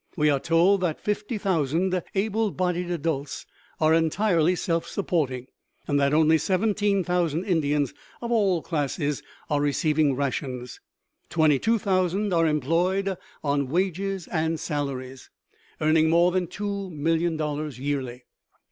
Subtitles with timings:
[0.17, 3.45] We are told that 50,000 able bodied adults
[3.79, 5.45] are entirely self supporting,
[5.87, 10.79] and that only 17,000 Indians of all classes are receiving rations.
[11.29, 15.29] Twenty two thousand are employed on wages and salaries,
[15.79, 18.23] earning more than two million dollars yearly.